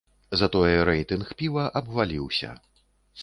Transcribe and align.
Затое 0.39 0.77
рэйтынг 0.89 1.27
піва 1.41 1.65
абваліўся. 1.81 2.49